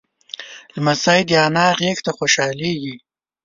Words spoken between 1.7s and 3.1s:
غېږ ته خوشحالېږي.